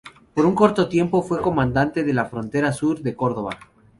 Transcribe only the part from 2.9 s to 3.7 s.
de Córdoba.